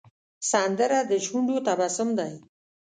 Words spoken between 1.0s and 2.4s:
د شونډو تبسم دی